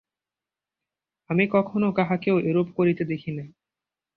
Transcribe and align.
আমি 1.29 1.43
কখনও 1.55 1.89
কাহাকেও 1.97 2.37
এরূপ 2.41 2.67
করিতে 2.77 3.03
দেখি 3.03 3.31
নাই। 3.31 3.49